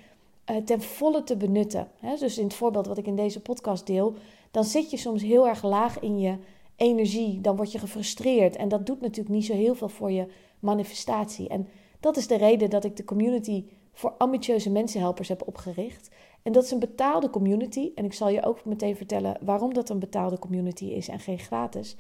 uh, 0.52 0.58
ten 0.58 0.82
volle 0.82 1.24
te 1.24 1.38
benutten. 1.38 1.88
dus 2.20 2.38
in 2.38 2.44
het 2.44 2.54
voorbeeld 2.54 2.88
wat 2.88 2.98
ik 2.98 3.08
in 3.08 3.16
deze 3.16 3.42
podcast 3.42 3.88
deel, 3.88 4.14
dan 4.52 4.64
zit 4.64 4.92
je 4.92 4.98
soms 4.98 5.22
heel 5.22 5.48
erg 5.48 5.64
laag 5.64 6.00
in 6.00 6.20
je 6.20 6.38
energie, 6.76 7.42
dan 7.42 7.56
word 7.56 7.72
je 7.72 7.80
gefrustreerd 7.80 8.56
en 8.56 8.70
dat 8.70 8.86
doet 8.86 9.02
natuurlijk 9.02 9.36
niet 9.36 9.46
zo 9.46 9.54
heel 9.54 9.76
veel 9.76 9.90
voor 9.90 10.12
je 10.12 10.28
manifestatie. 10.60 11.48
En 11.48 11.68
dat 12.00 12.18
is 12.18 12.28
de 12.28 12.38
reden 12.38 12.70
dat 12.70 12.84
ik 12.84 12.96
de 12.96 13.04
community 13.04 13.66
voor 13.94 14.14
ambitieuze 14.18 14.70
mensenhelpers 14.70 15.28
heb 15.28 15.48
opgericht. 15.48 16.10
En 16.44 16.52
dat 16.52 16.64
is 16.64 16.72
een 16.72 16.80
betaalde 16.80 17.30
community. 17.30 17.92
En 17.96 18.06
ik 18.06 18.14
zal 18.14 18.30
je 18.30 18.46
ook 18.46 18.66
meteen 18.66 18.96
vertellen 18.96 19.38
waarom 19.42 19.74
dat 19.74 19.90
een 19.90 20.00
betaalde 20.00 20.40
community 20.40 20.86
is 20.86 21.08
en 21.08 21.20
geen 21.20 21.40
gratis. 21.40 21.96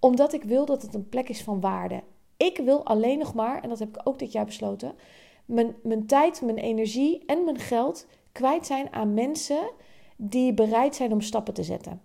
Omdat 0.00 0.32
ik 0.32 0.42
wil 0.42 0.64
dat 0.64 0.82
het 0.82 0.94
een 0.94 1.08
plek 1.08 1.28
is 1.28 1.42
van 1.42 1.60
waarde. 1.60 2.02
Ik 2.36 2.58
wil 2.64 2.86
alleen 2.86 3.18
nog 3.18 3.34
maar, 3.34 3.62
en 3.62 3.68
dat 3.68 3.78
heb 3.78 3.88
ik 3.88 4.00
ook 4.04 4.18
dit 4.18 4.32
jaar 4.32 4.44
besloten, 4.44 4.94
mijn, 5.44 5.76
mijn 5.82 6.06
tijd, 6.06 6.42
mijn 6.42 6.58
energie 6.58 7.22
en 7.26 7.44
mijn 7.44 7.58
geld 7.58 8.06
kwijt 8.32 8.66
zijn 8.66 8.92
aan 8.92 9.14
mensen 9.14 9.70
die 10.16 10.54
bereid 10.54 10.94
zijn 10.94 11.12
om 11.12 11.20
stappen 11.20 11.54
te 11.54 11.62
zetten. 11.62 12.00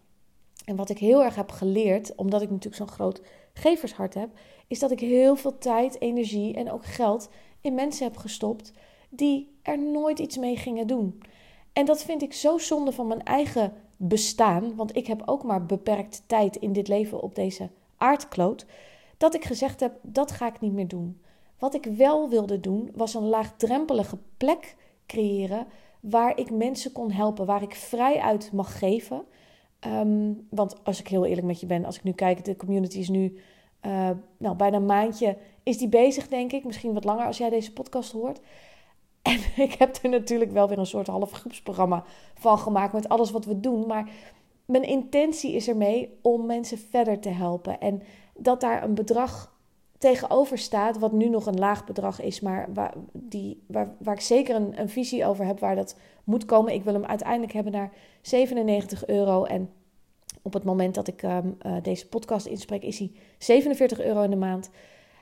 En 0.65 0.75
wat 0.75 0.89
ik 0.89 0.97
heel 0.97 1.23
erg 1.23 1.35
heb 1.35 1.51
geleerd, 1.51 2.15
omdat 2.15 2.41
ik 2.41 2.49
natuurlijk 2.49 2.75
zo'n 2.75 2.87
groot 2.87 3.21
gevershart 3.53 4.13
heb, 4.13 4.29
is 4.71 4.79
dat 4.79 4.91
ik 4.91 4.99
heel 4.99 5.35
veel 5.35 5.57
tijd, 5.57 6.01
energie 6.01 6.53
en 6.55 6.71
ook 6.71 6.85
geld 6.85 7.29
in 7.61 7.73
mensen 7.73 8.03
heb 8.03 8.17
gestopt 8.17 8.73
die 9.09 9.55
er 9.61 9.79
nooit 9.79 10.19
iets 10.19 10.37
mee 10.37 10.57
gingen 10.57 10.87
doen. 10.87 11.21
En 11.73 11.85
dat 11.85 12.03
vind 12.03 12.21
ik 12.21 12.33
zo 12.33 12.57
zonde 12.57 12.91
van 12.91 13.07
mijn 13.07 13.23
eigen 13.23 13.73
bestaan, 13.97 14.75
want 14.75 14.95
ik 14.95 15.07
heb 15.07 15.21
ook 15.25 15.43
maar 15.43 15.65
beperkt 15.65 16.23
tijd 16.25 16.55
in 16.55 16.73
dit 16.73 16.87
leven 16.87 17.21
op 17.21 17.35
deze 17.35 17.69
aardkloot, 17.97 18.65
dat 19.17 19.33
ik 19.33 19.45
gezegd 19.45 19.79
heb: 19.79 19.99
dat 20.01 20.31
ga 20.31 20.47
ik 20.47 20.59
niet 20.59 20.73
meer 20.73 20.87
doen. 20.87 21.21
Wat 21.59 21.73
ik 21.73 21.85
wel 21.85 22.29
wilde 22.29 22.59
doen, 22.59 22.91
was 22.95 23.13
een 23.13 23.27
laagdrempelige 23.27 24.17
plek 24.37 24.75
creëren 25.05 25.67
waar 25.99 26.37
ik 26.37 26.51
mensen 26.51 26.91
kon 26.91 27.11
helpen, 27.11 27.45
waar 27.45 27.61
ik 27.61 27.75
vrij 27.75 28.19
uit 28.19 28.51
mag 28.51 28.79
geven. 28.79 29.23
Ehm, 29.79 30.33
want 30.49 30.83
als 30.83 30.99
ik 30.99 31.07
heel 31.07 31.25
eerlijk 31.25 31.47
met 31.47 31.59
je 31.59 31.65
ben, 31.65 31.85
als 31.85 31.97
ik 31.97 32.03
nu 32.03 32.11
kijk, 32.11 32.45
de 32.45 32.55
community 32.55 32.99
is 32.99 33.09
nu 33.09 33.39
uh, 33.85 34.09
nou, 34.37 34.55
bijna 34.55 34.77
een 34.77 34.85
maandje 34.85 35.37
is 35.63 35.77
die 35.77 35.89
bezig, 35.89 36.27
denk 36.27 36.51
ik. 36.51 36.65
Misschien 36.65 36.93
wat 36.93 37.03
langer 37.03 37.25
als 37.25 37.37
jij 37.37 37.49
deze 37.49 37.73
podcast 37.73 38.11
hoort. 38.11 38.39
En 39.21 39.39
ik 39.55 39.73
heb 39.73 39.97
er 40.01 40.09
natuurlijk 40.09 40.51
wel 40.51 40.67
weer 40.67 40.77
een 40.77 40.85
soort 40.85 41.07
half 41.07 41.31
groepsprogramma 41.31 42.03
van 42.33 42.59
gemaakt 42.59 42.93
met 42.93 43.09
alles 43.09 43.31
wat 43.31 43.45
we 43.45 43.59
doen. 43.59 43.87
Maar 43.87 44.09
mijn 44.65 44.83
intentie 44.83 45.53
is 45.53 45.67
ermee 45.67 46.17
om 46.21 46.45
mensen 46.45 46.77
verder 46.77 47.19
te 47.19 47.29
helpen. 47.29 47.79
En 47.79 48.01
dat 48.35 48.61
daar 48.61 48.83
een 48.83 48.93
bedrag 48.93 49.53
tegenover 49.97 50.57
staat, 50.57 50.99
wat 50.99 51.11
nu 51.11 51.29
nog 51.29 51.45
een 51.45 51.59
laag 51.59 51.85
bedrag 51.85 52.21
is, 52.21 52.39
maar 52.39 52.69
waar, 52.73 52.93
die, 53.13 53.63
waar, 53.67 53.95
waar 53.97 54.15
ik 54.15 54.21
zeker 54.21 54.55
een, 54.55 54.79
een 54.79 54.89
visie 54.89 55.25
over 55.25 55.45
heb 55.45 55.59
waar 55.59 55.75
dat 55.75 55.97
moet 56.23 56.45
komen. 56.45 56.73
Ik 56.73 56.83
wil 56.83 56.93
hem 56.93 57.05
uiteindelijk 57.05 57.53
hebben 57.53 57.73
naar 57.73 57.91
97 58.21 59.07
euro. 59.07 59.43
En 59.43 59.69
op 60.41 60.53
het 60.53 60.63
moment 60.63 60.95
dat 60.95 61.07
ik 61.07 61.23
um, 61.23 61.57
uh, 61.65 61.75
deze 61.81 62.07
podcast 62.07 62.45
inspreek, 62.45 62.83
is 62.83 62.99
hij 62.99 63.11
47 63.37 64.01
euro 64.01 64.21
in 64.21 64.29
de 64.29 64.35
maand. 64.35 64.69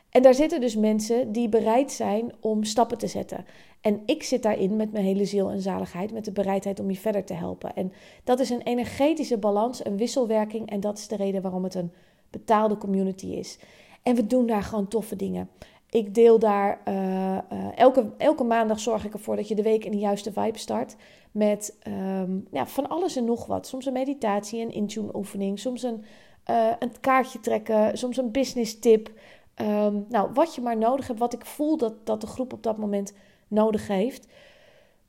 En 0.09 0.21
daar 0.21 0.33
zitten 0.33 0.61
dus 0.61 0.75
mensen 0.75 1.31
die 1.31 1.49
bereid 1.49 1.91
zijn 1.91 2.31
om 2.39 2.63
stappen 2.63 2.97
te 2.97 3.07
zetten. 3.07 3.45
En 3.81 4.01
ik 4.05 4.23
zit 4.23 4.43
daarin 4.43 4.75
met 4.75 4.91
mijn 4.91 5.05
hele 5.05 5.25
ziel 5.25 5.49
en 5.49 5.61
zaligheid, 5.61 6.11
met 6.11 6.25
de 6.25 6.31
bereidheid 6.31 6.79
om 6.79 6.89
je 6.89 6.97
verder 6.97 7.23
te 7.23 7.33
helpen. 7.33 7.75
En 7.75 7.93
dat 8.23 8.39
is 8.39 8.49
een 8.49 8.61
energetische 8.61 9.37
balans, 9.37 9.85
een 9.85 9.97
wisselwerking. 9.97 10.69
En 10.69 10.79
dat 10.79 10.97
is 10.97 11.07
de 11.07 11.15
reden 11.15 11.41
waarom 11.41 11.63
het 11.63 11.75
een 11.75 11.91
betaalde 12.29 12.77
community 12.77 13.25
is. 13.27 13.59
En 14.03 14.15
we 14.15 14.27
doen 14.27 14.47
daar 14.47 14.63
gewoon 14.63 14.87
toffe 14.87 15.15
dingen. 15.15 15.49
Ik 15.89 16.13
deel 16.15 16.39
daar 16.39 16.81
uh, 16.87 16.93
uh, 16.95 17.37
elke, 17.75 18.11
elke 18.17 18.43
maandag 18.43 18.79
zorg 18.79 19.05
ik 19.05 19.13
ervoor 19.13 19.35
dat 19.35 19.47
je 19.47 19.55
de 19.55 19.61
week 19.61 19.85
in 19.85 19.91
de 19.91 19.97
juiste 19.97 20.31
vibe 20.31 20.57
start. 20.57 20.95
Met 21.31 21.77
ja, 22.51 22.65
van 22.65 22.89
alles 22.89 23.15
en 23.15 23.25
nog 23.25 23.45
wat. 23.45 23.67
Soms 23.67 23.85
een 23.85 23.93
meditatie, 23.93 24.61
een 24.61 24.71
intune 24.71 25.15
oefening. 25.15 25.59
Soms 25.59 25.83
een, 25.83 26.03
uh, 26.49 26.71
een 26.79 26.91
kaartje 26.99 27.39
trekken. 27.39 27.97
Soms 27.97 28.17
een 28.17 28.31
business 28.31 28.79
tip. 28.79 29.11
Um, 29.55 30.05
nou, 30.09 30.29
wat 30.33 30.55
je 30.55 30.61
maar 30.61 30.77
nodig 30.77 31.07
hebt. 31.07 31.19
Wat 31.19 31.33
ik 31.33 31.45
voel 31.45 31.77
dat, 31.77 32.05
dat 32.05 32.21
de 32.21 32.27
groep 32.27 32.53
op 32.53 32.63
dat 32.63 32.77
moment 32.77 33.13
nodig 33.47 33.87
heeft. 33.87 34.27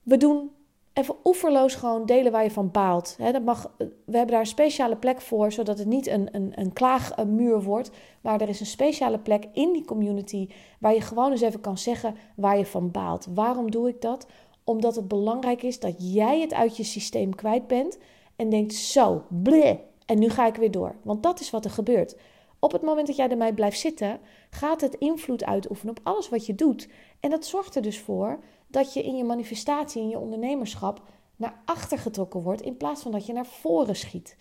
We 0.02 0.16
doen 0.16 0.50
even 1.00 1.16
oeverloos 1.24 1.74
gewoon 1.74 2.06
delen 2.06 2.32
waar 2.32 2.42
je 2.42 2.50
van 2.50 2.70
baalt. 2.70 3.16
dat 3.32 3.44
mag, 3.44 3.74
we 3.78 4.16
hebben 4.16 4.26
daar 4.26 4.40
een 4.40 4.46
speciale 4.46 4.96
plek 4.96 5.20
voor, 5.20 5.52
zodat 5.52 5.78
het 5.78 5.86
niet 5.86 6.06
een, 6.06 6.28
een, 6.32 6.52
een 6.54 6.72
klaagmuur 6.72 7.62
wordt. 7.62 7.90
Maar 8.20 8.40
er 8.40 8.48
is 8.48 8.60
een 8.60 8.66
speciale 8.66 9.18
plek 9.18 9.44
in 9.52 9.72
die 9.72 9.84
community 9.84 10.48
waar 10.80 10.94
je 10.94 11.00
gewoon 11.00 11.30
eens 11.30 11.40
even 11.40 11.60
kan 11.60 11.78
zeggen 11.78 12.14
waar 12.36 12.58
je 12.58 12.66
van 12.66 12.90
baalt. 12.90 13.26
Waarom 13.34 13.70
doe 13.70 13.88
ik 13.88 14.00
dat? 14.00 14.26
Omdat 14.64 14.96
het 14.96 15.08
belangrijk 15.08 15.62
is 15.62 15.80
dat 15.80 15.94
jij 15.98 16.40
het 16.40 16.54
uit 16.54 16.76
je 16.76 16.84
systeem 16.84 17.34
kwijt 17.34 17.66
bent 17.66 17.98
en 18.36 18.50
denkt 18.50 18.74
zo, 18.74 19.22
bleh, 19.28 19.76
en 20.06 20.18
nu 20.18 20.28
ga 20.28 20.46
ik 20.46 20.56
weer 20.56 20.70
door. 20.70 20.94
Want 21.02 21.22
dat 21.22 21.40
is 21.40 21.50
wat 21.50 21.64
er 21.64 21.70
gebeurt. 21.70 22.16
Op 22.58 22.72
het 22.72 22.82
moment 22.82 23.06
dat 23.06 23.16
jij 23.16 23.28
ermee 23.28 23.54
blijft 23.54 23.78
zitten, 23.78 24.20
gaat 24.50 24.80
het 24.80 24.94
invloed 24.94 25.44
uitoefenen 25.44 25.96
op 25.96 26.00
alles 26.02 26.28
wat 26.28 26.46
je 26.46 26.54
doet. 26.54 26.88
En 27.20 27.30
dat 27.30 27.44
zorgt 27.44 27.74
er 27.74 27.82
dus 27.82 28.00
voor 28.00 28.38
dat 28.70 28.94
je 28.94 29.02
in 29.02 29.16
je 29.16 29.24
manifestatie, 29.24 30.02
in 30.02 30.08
je 30.08 30.18
ondernemerschap, 30.18 31.02
naar 31.36 31.62
achter 31.64 31.98
getrokken 31.98 32.40
wordt 32.40 32.62
in 32.62 32.76
plaats 32.76 33.02
van 33.02 33.12
dat 33.12 33.26
je 33.26 33.32
naar 33.32 33.46
voren 33.46 33.96
schiet. 33.96 34.36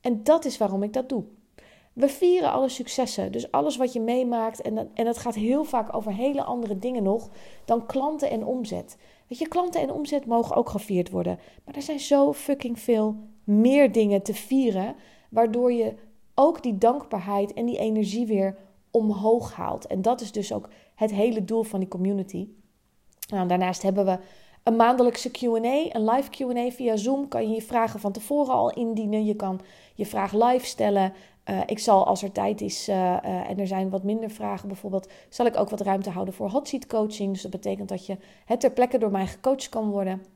En 0.00 0.24
dat 0.24 0.44
is 0.44 0.58
waarom 0.58 0.82
ik 0.82 0.92
dat 0.92 1.08
doe. 1.08 1.24
We 1.92 2.08
vieren 2.08 2.52
alle 2.52 2.68
successen, 2.68 3.32
dus 3.32 3.50
alles 3.50 3.76
wat 3.76 3.92
je 3.92 4.00
meemaakt. 4.00 4.60
En 4.60 4.74
dat, 4.74 4.86
en 4.94 5.04
dat 5.04 5.18
gaat 5.18 5.34
heel 5.34 5.64
vaak 5.64 5.96
over 5.96 6.12
hele 6.12 6.42
andere 6.44 6.78
dingen 6.78 7.02
nog 7.02 7.30
dan 7.64 7.86
klanten 7.86 8.30
en 8.30 8.44
omzet. 8.44 8.96
Weet 9.26 9.38
je, 9.38 9.48
klanten 9.48 9.80
en 9.80 9.92
omzet 9.92 10.26
mogen 10.26 10.56
ook 10.56 10.68
gevierd 10.68 11.10
worden. 11.10 11.38
Maar 11.64 11.74
er 11.74 11.82
zijn 11.82 12.00
zo 12.00 12.32
fucking 12.32 12.80
veel 12.80 13.16
meer 13.44 13.92
dingen 13.92 14.22
te 14.22 14.34
vieren, 14.34 14.94
waardoor 15.30 15.72
je 15.72 15.94
ook 16.34 16.62
die 16.62 16.78
dankbaarheid 16.78 17.52
en 17.52 17.66
die 17.66 17.78
energie 17.78 18.26
weer 18.26 18.56
omhoog 18.90 19.54
haalt. 19.54 19.86
En 19.86 20.02
dat 20.02 20.20
is 20.20 20.32
dus 20.32 20.52
ook 20.52 20.68
het 20.94 21.10
hele 21.10 21.44
doel 21.44 21.62
van 21.62 21.80
die 21.80 21.88
community. 21.88 22.48
Nou, 23.26 23.48
daarnaast 23.48 23.82
hebben 23.82 24.04
we 24.04 24.18
een 24.62 24.76
maandelijkse 24.76 25.30
QA, 25.30 25.96
een 25.96 26.10
live 26.10 26.30
QA 26.30 26.70
via 26.70 26.96
Zoom. 26.96 27.28
Kan 27.28 27.48
je 27.48 27.54
je 27.54 27.62
vragen 27.62 28.00
van 28.00 28.12
tevoren 28.12 28.54
al 28.54 28.70
indienen. 28.70 29.24
Je 29.24 29.36
kan 29.36 29.60
je 29.94 30.06
vraag 30.06 30.32
live 30.32 30.66
stellen. 30.66 31.12
Uh, 31.50 31.60
ik 31.66 31.78
zal 31.78 32.06
als 32.06 32.22
er 32.22 32.32
tijd 32.32 32.60
is 32.60 32.88
uh, 32.88 32.96
uh, 32.96 33.50
en 33.50 33.58
er 33.58 33.66
zijn 33.66 33.90
wat 33.90 34.02
minder 34.02 34.30
vragen 34.30 34.68
bijvoorbeeld, 34.68 35.08
zal 35.28 35.46
ik 35.46 35.56
ook 35.56 35.70
wat 35.70 35.80
ruimte 35.80 36.10
houden 36.10 36.34
voor 36.34 36.50
hot 36.50 36.68
seat 36.68 36.86
coaching. 36.86 37.32
Dus 37.32 37.42
dat 37.42 37.50
betekent 37.50 37.88
dat 37.88 38.06
je 38.06 38.16
het 38.44 38.60
ter 38.60 38.70
plekke 38.70 38.98
door 38.98 39.10
mij 39.10 39.26
gecoacht 39.26 39.68
kan 39.68 39.90
worden. 39.90 40.35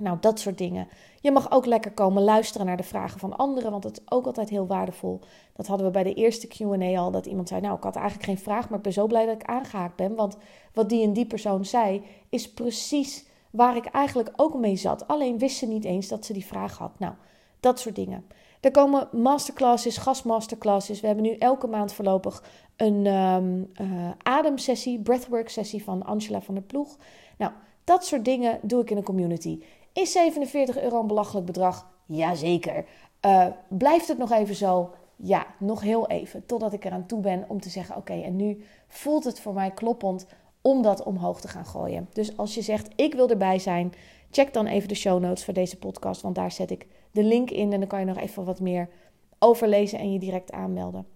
Nou, 0.00 0.16
dat 0.20 0.40
soort 0.40 0.58
dingen. 0.58 0.88
Je 1.20 1.32
mag 1.32 1.50
ook 1.50 1.66
lekker 1.66 1.92
komen 1.92 2.22
luisteren 2.22 2.66
naar 2.66 2.76
de 2.76 2.82
vragen 2.82 3.20
van 3.20 3.36
anderen, 3.36 3.70
want 3.70 3.82
dat 3.82 3.92
is 3.92 4.04
ook 4.08 4.26
altijd 4.26 4.48
heel 4.48 4.66
waardevol. 4.66 5.20
Dat 5.52 5.66
hadden 5.66 5.86
we 5.86 5.92
bij 5.92 6.02
de 6.02 6.14
eerste 6.14 6.46
QA 6.46 6.98
al, 6.98 7.10
dat 7.10 7.26
iemand 7.26 7.48
zei: 7.48 7.60
Nou, 7.60 7.76
ik 7.76 7.82
had 7.82 7.96
eigenlijk 7.96 8.26
geen 8.26 8.38
vraag, 8.38 8.68
maar 8.68 8.78
ik 8.78 8.84
ben 8.84 8.92
zo 8.92 9.06
blij 9.06 9.26
dat 9.26 9.34
ik 9.34 9.44
aangehaakt 9.44 9.96
ben. 9.96 10.14
Want 10.14 10.36
wat 10.72 10.88
die 10.88 11.02
en 11.02 11.12
die 11.12 11.26
persoon 11.26 11.64
zei, 11.64 12.02
is 12.28 12.52
precies 12.52 13.26
waar 13.50 13.76
ik 13.76 13.84
eigenlijk 13.84 14.32
ook 14.36 14.54
mee 14.54 14.76
zat. 14.76 15.08
Alleen 15.08 15.38
wist 15.38 15.56
ze 15.56 15.66
niet 15.66 15.84
eens 15.84 16.08
dat 16.08 16.24
ze 16.24 16.32
die 16.32 16.46
vraag 16.46 16.78
had. 16.78 16.98
Nou, 16.98 17.14
dat 17.60 17.80
soort 17.80 17.94
dingen. 17.94 18.24
Er 18.60 18.70
komen 18.70 19.08
masterclasses, 19.12 19.96
gastmasterclasses. 19.96 21.00
We 21.00 21.06
hebben 21.06 21.24
nu 21.24 21.36
elke 21.36 21.66
maand 21.66 21.92
voorlopig 21.92 22.42
een 22.76 23.06
um, 23.06 23.70
uh, 23.80 24.10
ademsessie, 24.22 25.00
breathwork 25.00 25.48
sessie 25.48 25.84
van 25.84 26.02
Angela 26.02 26.40
van 26.40 26.54
der 26.54 26.62
Ploeg. 26.62 26.96
Nou, 27.38 27.52
dat 27.84 28.06
soort 28.06 28.24
dingen 28.24 28.58
doe 28.62 28.82
ik 28.82 28.90
in 28.90 28.96
een 28.96 29.02
community. 29.02 29.62
Is 29.94 30.12
47 30.12 30.80
euro 30.80 31.00
een 31.00 31.06
belachelijk 31.06 31.46
bedrag? 31.46 31.90
Jazeker. 32.06 32.84
Uh, 33.26 33.46
blijft 33.68 34.08
het 34.08 34.18
nog 34.18 34.30
even 34.30 34.54
zo? 34.54 34.90
Ja, 35.16 35.46
nog 35.58 35.80
heel 35.80 36.08
even. 36.08 36.46
Totdat 36.46 36.72
ik 36.72 36.84
eraan 36.84 37.06
toe 37.06 37.20
ben 37.20 37.44
om 37.48 37.60
te 37.60 37.68
zeggen: 37.68 37.96
oké, 37.96 38.12
en 38.12 38.36
nu 38.36 38.64
voelt 38.88 39.24
het 39.24 39.40
voor 39.40 39.54
mij 39.54 39.70
kloppend 39.70 40.26
om 40.60 40.82
dat 40.82 41.02
omhoog 41.02 41.40
te 41.40 41.48
gaan 41.48 41.66
gooien. 41.66 42.08
Dus 42.12 42.36
als 42.36 42.54
je 42.54 42.62
zegt: 42.62 42.88
ik 42.96 43.14
wil 43.14 43.30
erbij 43.30 43.58
zijn, 43.58 43.92
check 44.30 44.52
dan 44.52 44.66
even 44.66 44.88
de 44.88 44.94
show 44.94 45.20
notes 45.20 45.44
voor 45.44 45.54
deze 45.54 45.78
podcast, 45.78 46.20
want 46.22 46.34
daar 46.34 46.52
zet 46.52 46.70
ik 46.70 46.86
de 47.10 47.22
link 47.22 47.50
in 47.50 47.72
en 47.72 47.78
dan 47.78 47.88
kan 47.88 48.00
je 48.00 48.06
nog 48.06 48.18
even 48.18 48.44
wat 48.44 48.60
meer 48.60 48.88
overlezen 49.38 49.98
en 49.98 50.12
je 50.12 50.18
direct 50.18 50.52
aanmelden. 50.52 51.06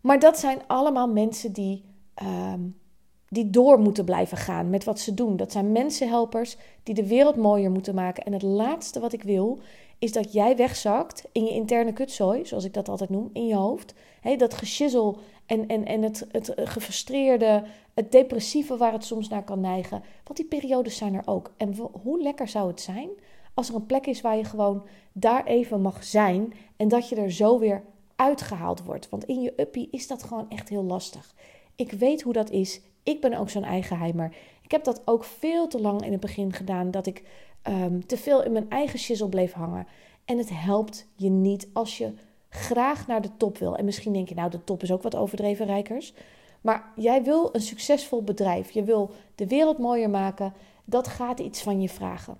Maar 0.00 0.18
dat 0.18 0.38
zijn 0.38 0.66
allemaal 0.66 1.08
mensen 1.08 1.52
die. 1.52 1.84
Um, 2.22 2.84
die 3.28 3.50
door 3.50 3.78
moeten 3.78 4.04
blijven 4.04 4.36
gaan 4.36 4.70
met 4.70 4.84
wat 4.84 5.00
ze 5.00 5.14
doen. 5.14 5.36
Dat 5.36 5.52
zijn 5.52 5.72
mensenhelpers 5.72 6.56
die 6.82 6.94
de 6.94 7.06
wereld 7.06 7.36
mooier 7.36 7.70
moeten 7.70 7.94
maken. 7.94 8.24
En 8.24 8.32
het 8.32 8.42
laatste 8.42 9.00
wat 9.00 9.12
ik 9.12 9.22
wil, 9.22 9.58
is 9.98 10.12
dat 10.12 10.32
jij 10.32 10.56
wegzakt 10.56 11.24
in 11.32 11.44
je 11.44 11.50
interne 11.50 11.92
kutzooi, 11.92 12.46
zoals 12.46 12.64
ik 12.64 12.74
dat 12.74 12.88
altijd 12.88 13.10
noem, 13.10 13.30
in 13.32 13.46
je 13.46 13.54
hoofd. 13.54 13.94
He, 14.20 14.36
dat 14.36 14.54
geschizzel 14.54 15.18
en, 15.46 15.68
en, 15.68 15.84
en 15.84 16.02
het, 16.02 16.26
het 16.30 16.52
gefrustreerde, 16.54 17.64
het 17.94 18.12
depressieve 18.12 18.76
waar 18.76 18.92
het 18.92 19.04
soms 19.04 19.28
naar 19.28 19.44
kan 19.44 19.60
neigen. 19.60 20.02
Want 20.24 20.36
die 20.36 20.46
periodes 20.46 20.96
zijn 20.96 21.14
er 21.14 21.22
ook. 21.24 21.52
En 21.56 21.76
hoe 22.02 22.22
lekker 22.22 22.48
zou 22.48 22.68
het 22.68 22.80
zijn 22.80 23.08
als 23.56 23.68
er 23.68 23.74
een 23.74 23.86
plek 23.86 24.06
is 24.06 24.20
waar 24.20 24.36
je 24.36 24.44
gewoon 24.44 24.82
daar 25.12 25.44
even 25.44 25.80
mag 25.80 26.04
zijn 26.04 26.52
en 26.76 26.88
dat 26.88 27.08
je 27.08 27.16
er 27.16 27.32
zo 27.32 27.58
weer 27.58 27.84
uitgehaald 28.16 28.84
wordt. 28.84 29.08
Want 29.08 29.24
in 29.24 29.40
je 29.42 29.52
uppie 29.56 29.88
is 29.90 30.06
dat 30.06 30.22
gewoon 30.22 30.50
echt 30.50 30.68
heel 30.68 30.84
lastig. 30.84 31.34
Ik 31.76 31.92
weet 31.92 32.22
hoe 32.22 32.32
dat 32.32 32.50
is. 32.50 32.80
Ik 33.06 33.20
ben 33.20 33.34
ook 33.34 33.50
zo'n 33.50 33.64
eigenheimer. 33.64 34.34
Ik 34.62 34.70
heb 34.70 34.84
dat 34.84 35.02
ook 35.04 35.24
veel 35.24 35.68
te 35.68 35.80
lang 35.80 36.04
in 36.04 36.12
het 36.12 36.20
begin 36.20 36.52
gedaan, 36.52 36.90
dat 36.90 37.06
ik 37.06 37.22
um, 37.68 38.06
te 38.06 38.16
veel 38.16 38.42
in 38.42 38.52
mijn 38.52 38.70
eigen 38.70 38.98
shizzle 38.98 39.28
bleef 39.28 39.52
hangen. 39.52 39.86
En 40.24 40.38
het 40.38 40.50
helpt 40.52 41.06
je 41.14 41.28
niet 41.28 41.68
als 41.72 41.98
je 41.98 42.12
graag 42.48 43.06
naar 43.06 43.22
de 43.22 43.36
top 43.36 43.58
wil. 43.58 43.76
En 43.76 43.84
misschien 43.84 44.12
denk 44.12 44.28
je, 44.28 44.34
nou, 44.34 44.50
de 44.50 44.64
top 44.64 44.82
is 44.82 44.92
ook 44.92 45.02
wat 45.02 45.16
overdreven, 45.16 45.66
rijkers. 45.66 46.12
Maar 46.60 46.92
jij 46.96 47.22
wil 47.22 47.48
een 47.52 47.60
succesvol 47.60 48.22
bedrijf. 48.22 48.70
Je 48.70 48.82
wil 48.82 49.10
de 49.34 49.46
wereld 49.46 49.78
mooier 49.78 50.10
maken. 50.10 50.52
Dat 50.84 51.08
gaat 51.08 51.40
iets 51.40 51.62
van 51.62 51.80
je 51.80 51.88
vragen. 51.88 52.38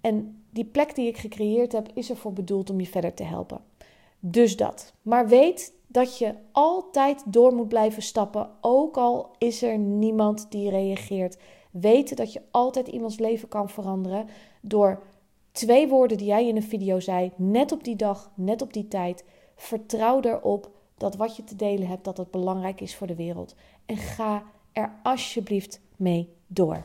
En 0.00 0.42
die 0.50 0.64
plek 0.64 0.94
die 0.94 1.08
ik 1.08 1.16
gecreëerd 1.16 1.72
heb, 1.72 1.88
is 1.94 2.10
ervoor 2.10 2.32
bedoeld 2.32 2.70
om 2.70 2.80
je 2.80 2.86
verder 2.86 3.14
te 3.14 3.24
helpen. 3.24 3.60
Dus 4.20 4.56
dat. 4.56 4.94
Maar 5.02 5.28
weet 5.28 5.74
dat 5.86 6.18
je 6.18 6.34
altijd 6.52 7.22
door 7.26 7.54
moet 7.54 7.68
blijven 7.68 8.02
stappen, 8.02 8.50
ook 8.60 8.96
al 8.96 9.30
is 9.38 9.62
er 9.62 9.78
niemand 9.78 10.46
die 10.50 10.70
reageert. 10.70 11.38
Weten 11.70 12.16
dat 12.16 12.32
je 12.32 12.42
altijd 12.50 12.88
iemands 12.88 13.18
leven 13.18 13.48
kan 13.48 13.68
veranderen 13.68 14.26
door 14.60 15.02
twee 15.52 15.88
woorden 15.88 16.16
die 16.16 16.26
jij 16.26 16.48
in 16.48 16.56
een 16.56 16.62
video 16.62 17.00
zei, 17.00 17.32
net 17.36 17.72
op 17.72 17.84
die 17.84 17.96
dag, 17.96 18.30
net 18.34 18.62
op 18.62 18.72
die 18.72 18.88
tijd. 18.88 19.24
Vertrouw 19.56 20.20
erop 20.20 20.70
dat 20.96 21.16
wat 21.16 21.36
je 21.36 21.44
te 21.44 21.56
delen 21.56 21.88
hebt, 21.88 22.04
dat 22.04 22.16
het 22.16 22.30
belangrijk 22.30 22.80
is 22.80 22.96
voor 22.96 23.06
de 23.06 23.14
wereld. 23.14 23.54
En 23.86 23.96
ga 23.96 24.42
er 24.72 24.92
alsjeblieft 25.02 25.80
mee 25.96 26.28
door. 26.46 26.84